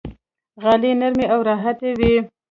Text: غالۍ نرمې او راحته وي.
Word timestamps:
غالۍ 0.63 0.91
نرمې 1.01 1.25
او 1.33 1.39
راحته 1.49 1.89
وي. 1.99 2.13